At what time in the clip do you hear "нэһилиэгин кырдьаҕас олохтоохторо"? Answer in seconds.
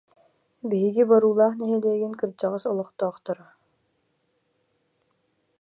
1.59-3.43